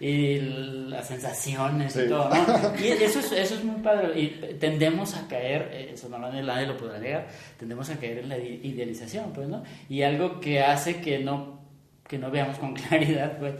[0.00, 0.40] y, y
[0.88, 2.00] las sensaciones Sí.
[2.04, 2.78] y todo, ¿no?
[2.78, 4.20] Y eso es, eso es muy padre.
[4.20, 7.28] Y tendemos a caer, eh, eso no nadie lo podrá negar,
[7.58, 9.62] tendemos a caer en la idealización, pues, ¿no?
[9.88, 11.60] Y algo que hace que no,
[12.06, 13.54] que no veamos con claridad, pues,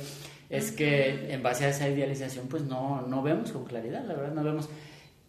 [0.50, 4.34] es que en base a esa idealización, pues, no, no vemos con claridad, la verdad,
[4.34, 4.68] no vemos.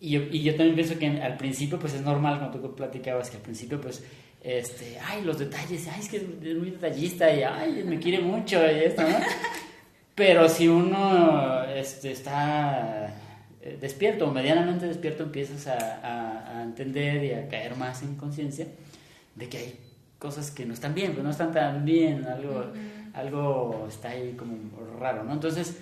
[0.05, 3.29] Y yo, y yo también pienso que al principio, pues, es normal, cuando tú platicabas,
[3.31, 4.03] que al principio, pues,
[4.43, 8.57] este, ay, los detalles, ay, es que es muy detallista y, ay, me quiere mucho
[8.71, 9.17] y esto, ¿no?
[10.13, 13.07] Pero si uno este, está
[13.61, 18.15] eh, despierto o medianamente despierto, empiezas a, a- a entender y a caer más en
[18.15, 18.67] conciencia
[19.33, 19.79] de que hay
[20.19, 22.65] cosas que no están bien, que no están tan bien, algo,
[23.13, 24.55] algo está ahí como
[24.99, 25.33] raro, ¿no?
[25.33, 25.77] Entonces,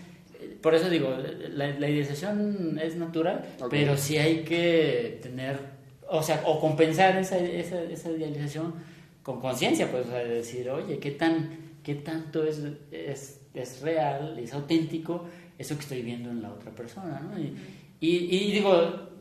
[0.64, 1.14] por eso digo,
[1.52, 5.60] la, la idealización es natural, pero sí hay que tener,
[6.08, 8.74] o sea, o compensar esa, esa, esa idealización
[9.22, 11.50] con conciencia, pues, o sea, decir, oye, ¿qué, tan,
[11.84, 15.26] qué tanto es, es, es real, es auténtico
[15.60, 17.38] eso que estoy viendo en la otra persona, ¿no?
[17.38, 17.54] Y,
[18.00, 19.12] y, y digo,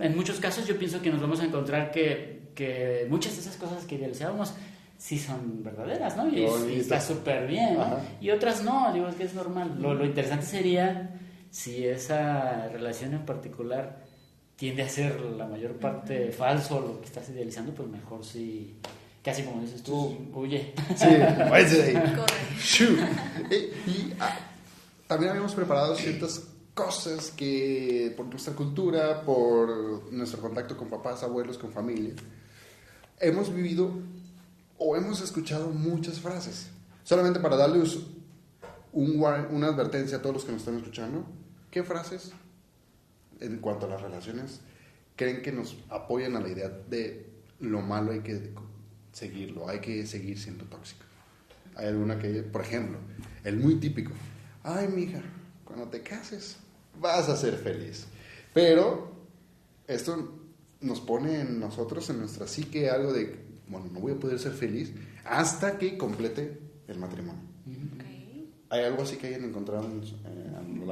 [0.00, 3.56] en muchos casos yo pienso que nos vamos a encontrar que, que muchas de esas
[3.56, 4.54] cosas que idealizábamos
[5.00, 6.28] sí son verdaderas, ¿no?
[6.28, 7.82] Y, es- y está súper bien, ¿no?
[7.82, 8.00] Ajá.
[8.20, 9.78] Y otras no, digo, es que es normal.
[9.80, 11.18] Lo, lo interesante sería
[11.50, 14.04] si esa relación en particular
[14.56, 18.76] tiende a ser la mayor parte falso, lo que estás idealizando, pues mejor si,
[19.24, 20.74] casi como dices tú, huye.
[20.94, 21.94] Sí, ahí.
[21.94, 22.34] Corre.
[22.60, 22.94] Shoo.
[23.50, 24.36] Eh, y ah,
[25.06, 31.56] también habíamos preparado ciertas cosas que por nuestra cultura, por nuestro contacto con papás, abuelos,
[31.56, 32.12] con familia,
[33.18, 33.90] hemos vivido
[34.82, 36.70] o hemos escuchado muchas frases.
[37.04, 37.98] Solamente para darles
[38.92, 41.26] un, una advertencia a todos los que nos están escuchando,
[41.70, 42.32] ¿qué frases
[43.40, 44.62] en cuanto a las relaciones
[45.16, 48.54] creen que nos apoyan a la idea de lo malo hay que
[49.12, 51.04] seguirlo, hay que seguir siendo tóxico?
[51.76, 52.98] Hay alguna que, por ejemplo,
[53.44, 54.12] el muy típico,
[54.62, 55.20] ay, mija,
[55.62, 56.56] cuando te cases
[56.98, 58.06] vas a ser feliz.
[58.54, 59.12] Pero
[59.86, 60.38] esto
[60.80, 64.52] nos pone en nosotros, en nuestra psique, algo de, bueno, no voy a poder ser
[64.52, 64.92] feliz
[65.24, 67.48] hasta que complete el matrimonio.
[68.68, 69.84] ¿Hay algo así que hayan encontrado?
[69.84, 70.02] En,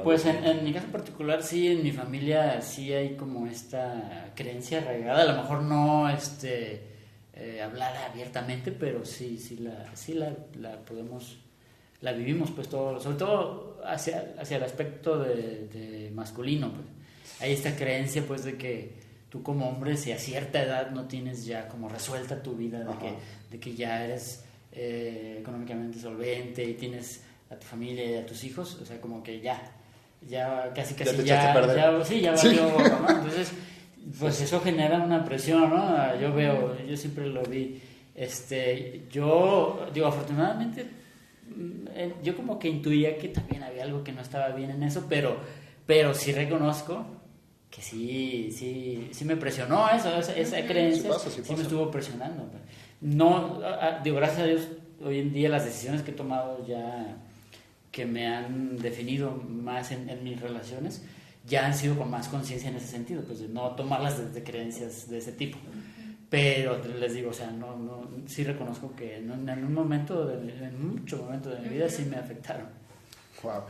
[0.03, 5.21] pues en, mi caso particular, sí, en mi familia sí hay como esta creencia arraigada,
[5.21, 6.87] a lo mejor no este,
[7.33, 11.37] eh, hablar abiertamente, pero sí, sí, la, sí la, la podemos
[12.01, 16.71] la vivimos pues todo, sobre todo hacia, hacia el aspecto de, masculino.
[16.71, 16.85] Pues.
[17.41, 18.93] Hay esta creencia pues de que
[19.29, 22.97] tú como hombre si a cierta edad no tienes ya como resuelta tu vida, de,
[22.97, 23.13] que,
[23.51, 28.43] de que ya eres eh, económicamente solvente y tienes a tu familia y a tus
[28.43, 29.61] hijos, o sea, como que ya,
[30.27, 33.09] ya casi casi ya, ya, sí, ya valió, ¿no?
[33.09, 33.51] Entonces,
[34.19, 36.19] pues eso genera una presión, ¿no?
[36.19, 37.81] Yo veo, yo siempre lo vi,
[38.15, 40.99] este, yo, digo, afortunadamente
[41.55, 44.83] Mm, eh, yo como que intuía que también había algo que no estaba bien en
[44.83, 45.37] eso, pero,
[45.85, 47.05] pero sí reconozco
[47.69, 52.43] que sí, sí, sí me presionó eso, esa, creencia, sí, me estuvo presionando.
[52.43, 52.63] Pues.
[53.01, 53.61] No,
[54.03, 54.67] digo, gracias a Dios,
[55.03, 57.17] hoy en día las decisiones que he tomado ya,
[57.91, 61.03] que me han definido más en, en mis relaciones,
[61.45, 65.09] ya han sido con más conciencia en ese sentido, pues de no tomarlas desde creencias
[65.09, 65.57] de ese tipo.
[66.29, 70.95] Pero les digo, o sea, no, no, sí reconozco que en un momento, de, en
[70.95, 72.67] muchos momentos de mi vida sí me afectaron.
[73.41, 73.63] Wow.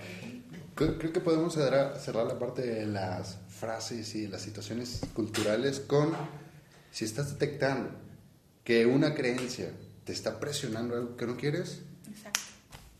[0.75, 6.13] Creo, que podemos cerrar, cerrar la parte de las frases y las situaciones culturales con
[6.91, 7.91] si estás detectando
[8.63, 9.71] que una creencia
[10.03, 12.39] te está presionando algo que no quieres, Exacto.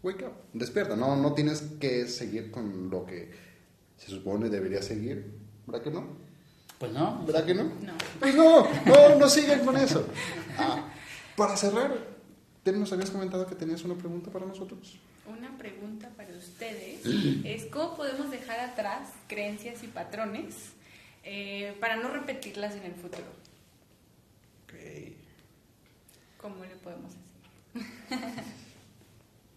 [0.04, 0.96] wake up, despierta.
[0.96, 3.32] No, no tienes que seguir con lo que
[3.98, 5.32] se supone debería seguir,
[5.66, 6.08] ¿verdad que no?
[6.78, 7.26] Pues no.
[7.26, 7.64] ¿Verdad que no?
[7.64, 7.94] No.
[8.20, 10.06] Pues no, no, no sigan con eso.
[10.58, 10.90] Ah,
[11.36, 12.20] para cerrar,
[12.78, 15.00] nos habías comentado que tenías una pregunta para nosotros.
[15.30, 17.06] Una pregunta para ustedes
[17.46, 20.56] es cómo podemos dejar atrás creencias y patrones
[21.24, 23.28] eh, para no repetirlas en el futuro.
[24.64, 25.18] Okay.
[26.38, 28.44] ¿Cómo le podemos hacer?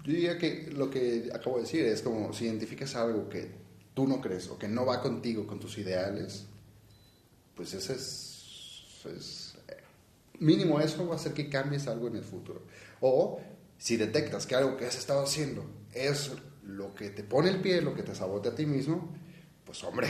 [0.04, 3.50] Yo diría que lo que acabo de decir es como si identificas algo que
[3.94, 6.46] tú no crees o que no va contigo, con tus ideales,
[7.54, 9.54] pues ese es,
[10.38, 12.62] mínimo eso va a hacer que cambies algo en el futuro.
[13.00, 13.40] O
[13.82, 16.30] si detectas que algo que has estado haciendo es
[16.62, 19.12] lo que te pone el pie, lo que te sabotea a ti mismo,
[19.64, 20.06] pues hombre,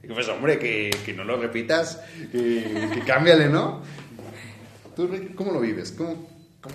[0.08, 2.00] pues hombre, que, que no lo repitas,
[2.32, 3.82] que, que cámbiale, ¿no?
[4.96, 5.92] ¿Tú cómo lo vives?
[5.92, 6.26] ¿Cómo,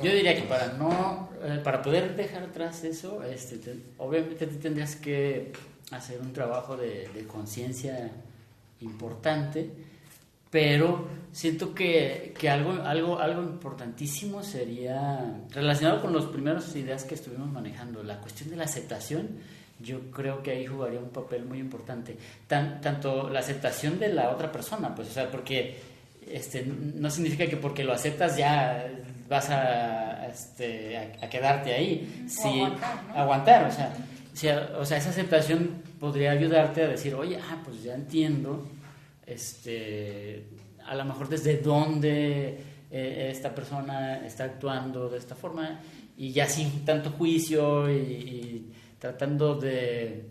[0.03, 3.59] Yo diría que para no, eh, para poder dejar atrás eso, este,
[3.97, 5.51] obviamente tendrías que
[5.89, 8.11] hacer un trabajo de conciencia
[8.81, 9.71] importante
[10.49, 17.15] pero siento que, que, algo, algo, algo importantísimo sería relacionado con las primeras ideas que
[17.15, 19.27] estuvimos manejando, la cuestión de la aceptación.
[19.79, 22.17] Yo creo que ahí jugaría un papel muy importante.
[22.47, 25.77] Tan, tanto la aceptación de la otra persona, pues, o sea, porque
[26.27, 28.87] este, no significa que porque lo aceptas ya
[29.29, 32.25] vas a, este, a, quedarte ahí.
[32.27, 32.63] Sí,
[33.15, 33.95] aguantar, o sea,
[34.77, 38.67] o sea, esa aceptación podría ayudarte a decir, oye, ah, pues ya entiendo
[39.29, 40.45] este,
[40.85, 42.59] a lo mejor desde dónde
[42.91, 45.79] eh, esta persona está actuando de esta forma
[46.17, 50.25] y ya sin tanto juicio y, tratando de,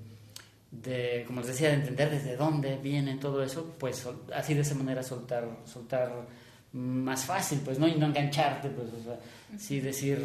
[0.71, 4.75] de, como les decía, de entender desde dónde viene todo eso, pues así de esa
[4.75, 6.27] manera soltar, soltar
[6.73, 7.89] más fácil, pues, ¿no?
[7.89, 9.19] Y no engancharte, pues, o sea,
[9.59, 10.19] sí decir,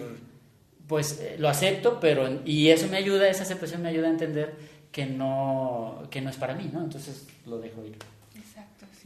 [0.88, 4.55] pues eh, lo acepto, pero, y eso me ayuda, esa aceptación me ayuda a entender
[4.91, 6.83] que no, que no es para mí, ¿no?
[6.83, 7.97] Entonces lo dejo ir.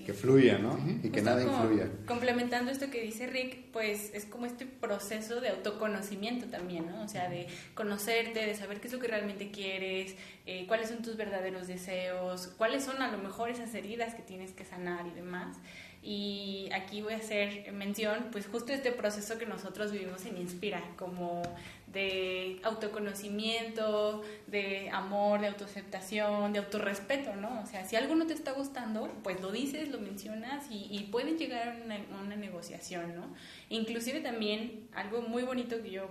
[0.05, 0.77] Que fluya, ¿no?
[1.03, 1.89] Y que nada influya.
[2.05, 7.01] Complementando esto que dice Rick, pues es como este proceso de autoconocimiento también, ¿no?
[7.03, 11.01] O sea, de conocerte, de saber qué es lo que realmente quieres, eh, cuáles son
[11.01, 15.11] tus verdaderos deseos, cuáles son a lo mejor esas heridas que tienes que sanar y
[15.11, 15.57] demás.
[16.01, 20.81] Y aquí voy a hacer mención, pues justo este proceso que nosotros vivimos en Inspira,
[20.95, 21.41] como
[21.87, 27.61] de autoconocimiento, de amor, de autoaceptación, de autorrespeto, ¿no?
[27.61, 31.37] O sea, si algo no te está gustando, pues lo dices, lo mencionas y, pueden
[31.37, 33.33] llegar a una, una, negociación, ¿no?
[33.69, 36.07] Inclusive también algo muy bonito que yo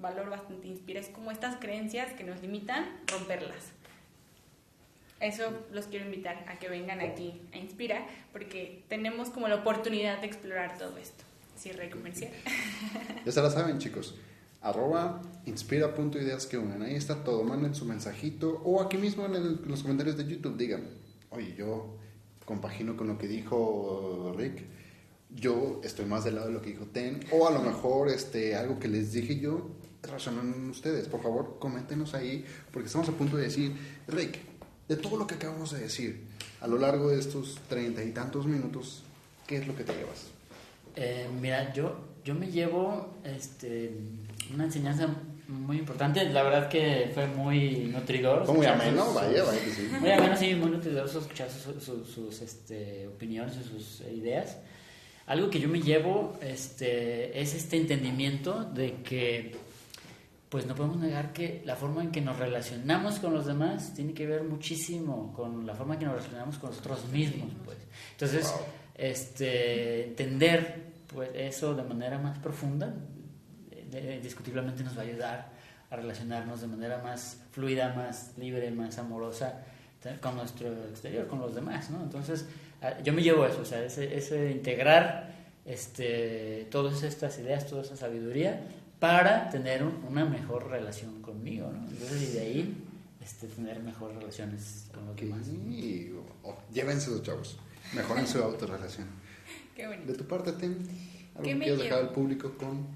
[0.00, 3.72] valoro bastante, inspira, es como estas creencias que nos limitan, romperlas.
[5.20, 10.20] Eso los quiero invitar a que vengan aquí a Inspira, porque tenemos como la oportunidad
[10.20, 11.24] de explorar todo esto.
[11.58, 12.32] Cierre comercial.
[13.24, 14.14] Ya se la saben, chicos.
[14.62, 16.82] Arroba inspira.ideas que unen.
[16.82, 17.44] Ahí está todo.
[17.44, 18.60] Manden su mensajito.
[18.64, 20.88] O aquí mismo en, el- en los comentarios de YouTube digan,
[21.30, 21.96] oye, yo
[22.44, 24.64] compagino con lo que dijo Rick.
[25.34, 27.20] Yo estoy más del lado de lo que dijo Ten.
[27.32, 29.70] O a lo mejor este, algo que les dije yo,
[30.02, 31.08] razonan ustedes.
[31.08, 32.44] Por favor, coméntenos ahí.
[32.72, 33.72] Porque estamos a punto de decir,
[34.08, 34.38] Rick,
[34.88, 36.20] de todo lo que acabamos de decir,
[36.60, 39.02] a lo largo de estos treinta y tantos minutos,
[39.46, 40.26] ¿qué es lo que te llevas?
[40.96, 43.90] Eh, mira, yo, yo me llevo este,
[44.54, 45.08] una enseñanza
[45.48, 46.24] muy importante.
[46.30, 48.46] La verdad que fue muy nutridor.
[48.46, 49.88] Fue muy ameno, vaya, vaya que sí.
[50.00, 54.56] Muy ameno, sí, muy nutridoso escuchar sus, sus- sus, este, opiniones y sus ideas.
[55.26, 59.54] Algo que yo me llevo este, es este entendimiento de que
[60.48, 64.14] pues no podemos negar que la forma en que nos relacionamos con los demás tiene
[64.14, 67.78] que ver muchísimo con la forma en que nos relacionamos con nosotros mismos, pues.
[68.12, 68.60] Entonces, Wow.
[68.94, 72.94] este, entender pues eso de manera más profunda,
[73.92, 75.50] eh, indiscutiblemente nos va a ayudar
[75.90, 79.64] a relacionarnos de manera más fluida, más libre, más amorosa
[80.20, 82.00] con nuestro exterior, con los demás, ¿no?
[82.02, 82.46] Entonces,
[82.82, 85.32] ah, yo me llevo eso, o sea, ese, ese integrar
[85.64, 88.60] este, todas estas ideas, toda esa sabiduría
[89.06, 91.88] para tener un- una mejor relación conmigo, ¿no?
[91.88, 92.82] Entonces, y de ahí
[93.22, 95.48] este, tener mejores relaciones con los demás.
[95.48, 97.58] Y, oh, llévense los chavos.
[97.94, 99.06] Mejoren su autorrelación.
[99.76, 100.12] Qué bonito.
[100.12, 100.72] De tu parte, Tim,
[101.34, 102.86] algo ¿Qué que quieras dejar al público con.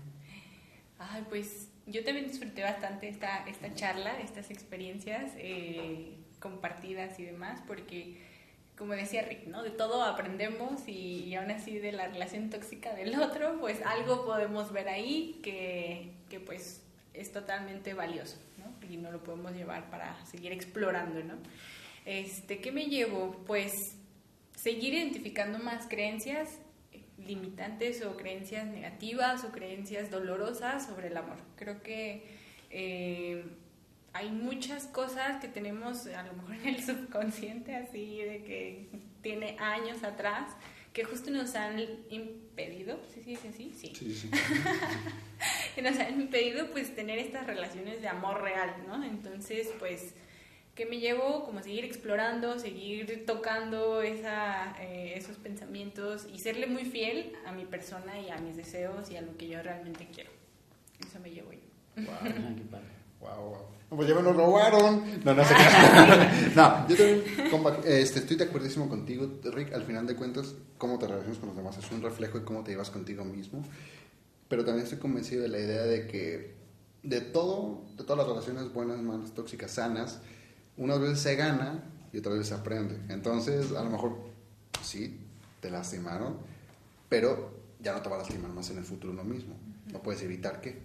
[0.98, 7.60] Ay, pues yo también disfruté bastante esta, esta charla, estas experiencias eh, compartidas y demás,
[7.66, 8.20] porque
[8.80, 9.62] como decía Rick, ¿no?
[9.62, 14.24] De todo aprendemos y, y aún así de la relación tóxica del otro, pues algo
[14.24, 18.74] podemos ver ahí que, que pues es totalmente valioso, ¿no?
[18.88, 21.34] Y no lo podemos llevar para seguir explorando, ¿no?
[22.06, 23.44] Este, ¿qué me llevo?
[23.46, 23.98] Pues
[24.56, 26.48] seguir identificando más creencias
[27.18, 31.36] limitantes o creencias negativas o creencias dolorosas sobre el amor.
[31.56, 32.24] Creo que
[32.70, 33.44] eh,
[34.12, 38.88] hay muchas cosas que tenemos a lo mejor en el subconsciente, así de que
[39.22, 40.56] tiene años atrás,
[40.92, 41.78] que justo nos han
[42.10, 43.72] impedido, ¿sí, sí, sí, sí?
[43.76, 43.94] Sí.
[43.94, 44.30] Sí, sí.
[45.74, 49.04] que nos han impedido pues tener estas relaciones de amor real, ¿no?
[49.04, 50.14] Entonces, pues,
[50.74, 51.44] ¿qué me llevo?
[51.44, 57.64] Como seguir explorando, seguir tocando esa, eh, esos pensamientos y serle muy fiel a mi
[57.66, 60.30] persona y a mis deseos y a lo que yo realmente quiero.
[61.06, 61.60] Eso me llevo yo.
[61.94, 62.99] Qué padre.
[63.20, 63.70] Wow, wow.
[63.90, 65.02] No, pues ya me lo robaron.
[65.24, 66.52] No, no sé qué.
[66.54, 67.24] no, yo también
[67.84, 69.72] este, estoy de acuerdísimo contigo, Rick.
[69.72, 72.62] Al final de cuentas, cómo te relacionas con los demás es un reflejo de cómo
[72.62, 73.64] te llevas contigo mismo.
[74.48, 76.54] Pero también estoy convencido de la idea de que
[77.02, 80.20] de todo, de todas las relaciones buenas, malas, tóxicas, sanas,
[80.76, 82.96] unas veces se gana y otras veces se aprende.
[83.08, 84.18] Entonces, a lo mejor
[84.82, 85.18] sí,
[85.60, 86.38] te lastimaron,
[87.08, 89.56] pero ya no te va a lastimar más en el futuro lo mismo.
[89.92, 90.78] No puedes evitar que.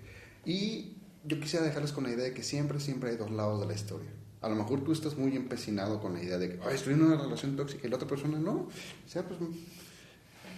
[0.46, 0.95] Y
[1.28, 3.74] yo quisiera dejarles con la idea de que siempre, siempre hay dos lados de la
[3.74, 4.10] historia.
[4.42, 7.04] A lo mejor tú estás muy empecinado con la idea de que "Ay, estoy en
[7.04, 8.54] una relación tóxica y la otra persona no.
[8.54, 8.70] O
[9.08, 9.40] sea, pues,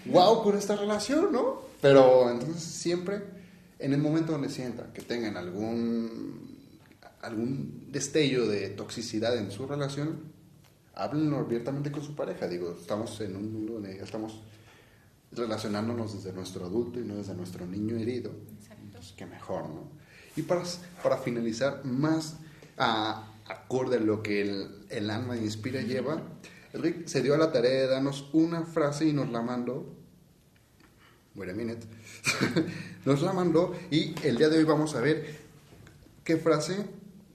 [0.05, 1.61] wow con esta relación, ¿no?
[1.81, 3.21] Pero entonces siempre,
[3.79, 6.57] en el momento donde sientan que tengan algún,
[7.21, 10.19] algún destello de toxicidad en su relación,
[10.95, 12.47] háblenlo abiertamente con su pareja.
[12.47, 14.41] Digo, estamos en un mundo donde ya estamos
[15.31, 18.31] relacionándonos desde nuestro adulto y no desde nuestro niño herido.
[18.59, 18.83] Exacto.
[18.93, 19.96] Pues qué mejor, ¿no?
[20.37, 20.63] Y para,
[21.03, 22.37] para finalizar, más
[22.77, 26.21] acorde a lo que el, el alma Inspira lleva,
[26.73, 29.93] Rick se dio a la tarea de darnos una frase y nos la mandó.
[31.35, 31.85] Wait a minute.
[33.05, 35.37] nos la mandó y el día de hoy vamos a ver
[36.23, 36.85] qué frase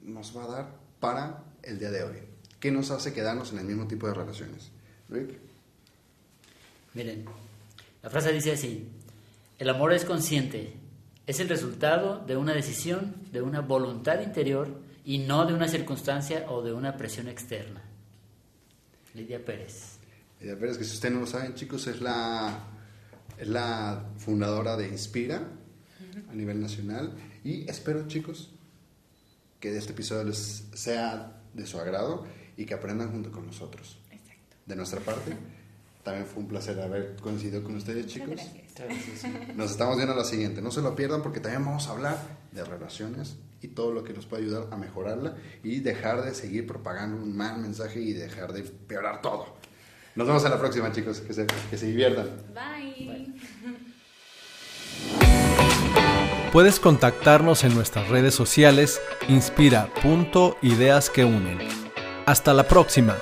[0.02, 2.16] nos va a dar para el día de hoy.
[2.60, 4.70] ¿Qué nos hace quedarnos en el mismo tipo de relaciones?
[5.08, 5.38] Rick.
[6.94, 7.24] Miren,
[8.02, 8.88] la frase dice así,
[9.58, 10.74] el amor es consciente,
[11.32, 14.68] es el resultado de una decisión, de una voluntad interior
[15.02, 17.82] y no de una circunstancia o de una presión externa.
[19.14, 19.96] Lidia Pérez.
[20.42, 22.66] Ella Pérez, que si ustedes no lo saben, chicos, es la,
[23.38, 25.42] es la fundadora de Inspira
[26.30, 27.14] a nivel nacional.
[27.44, 28.50] Y espero, chicos,
[29.58, 32.26] que este episodio les sea de su agrado
[32.58, 33.98] y que aprendan junto con nosotros.
[34.10, 34.56] Exacto.
[34.66, 35.34] De nuestra parte,
[36.02, 38.32] también fue un placer haber coincidido con ustedes, chicos.
[38.32, 38.61] Gracias.
[39.54, 40.62] Nos estamos viendo a la siguiente.
[40.62, 42.18] No se lo pierdan porque también vamos a hablar
[42.52, 46.66] de relaciones y todo lo que nos puede ayudar a mejorarla y dejar de seguir
[46.66, 49.46] propagando un mal mensaje y dejar de empeorar todo.
[50.14, 51.20] Nos vemos en la próxima, chicos.
[51.20, 52.28] Que se, que se diviertan.
[52.52, 53.32] Bye.
[56.52, 61.58] Puedes contactarnos en nuestras redes sociales inspira.ideas que unen.
[62.26, 63.16] Hasta la próxima.